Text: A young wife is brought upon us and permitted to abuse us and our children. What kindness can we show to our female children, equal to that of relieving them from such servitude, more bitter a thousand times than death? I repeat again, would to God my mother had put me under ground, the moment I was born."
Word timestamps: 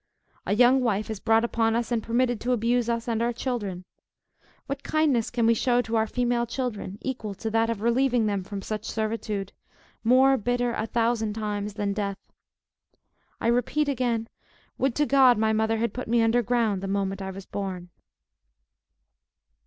A 0.47 0.55
young 0.55 0.81
wife 0.81 1.11
is 1.11 1.19
brought 1.19 1.43
upon 1.45 1.75
us 1.75 1.91
and 1.91 2.01
permitted 2.01 2.41
to 2.41 2.53
abuse 2.53 2.89
us 2.89 3.07
and 3.07 3.21
our 3.21 3.31
children. 3.31 3.85
What 4.65 4.81
kindness 4.81 5.29
can 5.29 5.45
we 5.45 5.53
show 5.53 5.83
to 5.83 5.95
our 5.95 6.07
female 6.07 6.47
children, 6.47 6.97
equal 7.03 7.35
to 7.35 7.51
that 7.51 7.69
of 7.69 7.81
relieving 7.83 8.25
them 8.25 8.43
from 8.43 8.63
such 8.63 8.85
servitude, 8.89 9.53
more 10.03 10.37
bitter 10.37 10.73
a 10.73 10.87
thousand 10.87 11.33
times 11.33 11.75
than 11.75 11.93
death? 11.93 12.17
I 13.39 13.45
repeat 13.45 13.87
again, 13.87 14.27
would 14.79 14.95
to 14.95 15.05
God 15.05 15.37
my 15.37 15.53
mother 15.53 15.77
had 15.77 15.93
put 15.93 16.07
me 16.07 16.23
under 16.23 16.41
ground, 16.41 16.81
the 16.81 16.87
moment 16.87 17.21
I 17.21 17.29
was 17.29 17.45
born." 17.45 17.89